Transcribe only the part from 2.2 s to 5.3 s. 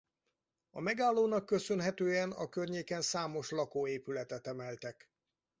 a környéken számos lakóépületet emeltek.